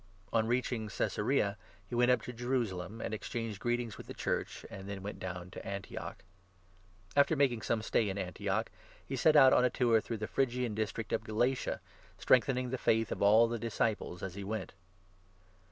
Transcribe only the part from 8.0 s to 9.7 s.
in Antioch, he set out 23 MISSIONARY on a